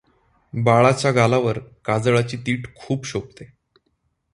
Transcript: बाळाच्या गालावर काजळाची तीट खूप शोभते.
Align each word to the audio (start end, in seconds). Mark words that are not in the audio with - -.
बाळाच्या 0.53 1.11
गालावर 1.11 1.59
काजळाची 1.85 2.37
तीट 2.37 2.75
खूप 2.75 3.05
शोभते. 3.05 3.51